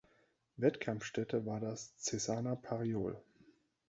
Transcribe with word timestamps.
Wettkampfstätte 0.57 1.45
war 1.45 1.59
das 1.59 1.95
Cesana 1.99 2.55
Pariol. 2.55 3.21